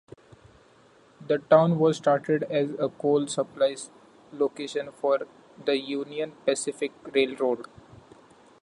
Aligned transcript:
The 1.27 1.37
town 1.37 1.77
was 1.77 1.97
started 1.97 2.41
as 2.49 2.71
a 2.79 2.89
coal 2.89 3.27
supply 3.27 3.75
location 4.33 4.91
for 4.93 5.19
the 5.63 5.77
Union 5.77 6.31
Pacific 6.43 6.91
Railroad. 7.13 7.67